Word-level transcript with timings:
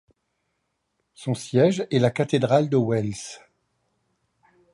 Son 1.13 1.35
siège 1.35 1.85
est 1.91 1.99
la 1.99 2.09
cathédrale 2.09 2.69
de 2.69 2.77
Wells. 2.81 3.13